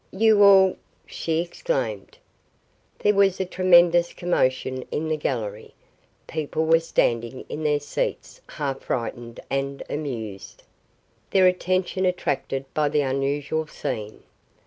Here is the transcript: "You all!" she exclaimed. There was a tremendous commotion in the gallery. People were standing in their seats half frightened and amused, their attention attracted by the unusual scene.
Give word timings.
"You 0.11 0.41
all!" 0.41 0.77
she 1.05 1.41
exclaimed. 1.41 2.17
There 2.97 3.13
was 3.13 3.39
a 3.39 3.45
tremendous 3.45 4.13
commotion 4.13 4.83
in 4.89 5.09
the 5.09 5.15
gallery. 5.15 5.75
People 6.25 6.65
were 6.65 6.79
standing 6.79 7.45
in 7.49 7.61
their 7.63 7.79
seats 7.79 8.41
half 8.49 8.79
frightened 8.81 9.39
and 9.47 9.83
amused, 9.91 10.63
their 11.29 11.45
attention 11.45 12.05
attracted 12.07 12.65
by 12.73 12.89
the 12.89 13.01
unusual 13.01 13.67
scene. 13.67 14.23